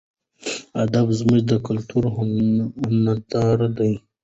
[0.83, 3.89] ادبیات زموږ د کلتور هنداره ده.